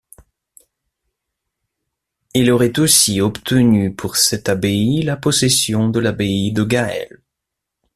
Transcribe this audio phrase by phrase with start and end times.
[2.33, 7.21] Il aurait aussi obtenu pour cette abbaye la possession de l’abbaye de Gaël.